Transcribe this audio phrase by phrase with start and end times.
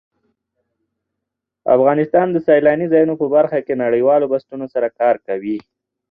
[1.75, 5.57] افغانستان د سیلانی ځایونه په برخه کې نړیوالو بنسټونو سره کار کوي.